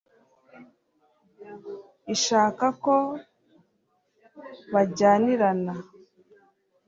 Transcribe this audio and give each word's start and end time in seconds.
ishaka 2.13 2.65
ko 2.83 2.95
bajyanirana 4.73 5.73